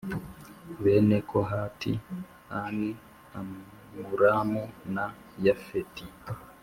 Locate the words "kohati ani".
1.29-2.89